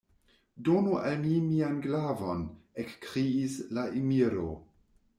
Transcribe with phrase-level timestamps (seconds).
[0.69, 2.43] Donu al mi mian glavon!
[2.87, 4.53] ekkriis la emiro.